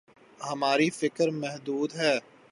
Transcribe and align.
ہماری 0.49 0.89
فکر 0.89 1.27
محدود 1.33 1.89
ہے۔ 1.95 2.15